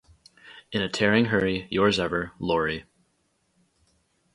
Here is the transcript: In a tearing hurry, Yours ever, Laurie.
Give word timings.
In 0.71 0.81
a 0.81 0.89
tearing 0.89 1.25
hurry, 1.25 1.67
Yours 1.69 1.99
ever, 1.99 2.31
Laurie. 2.39 2.85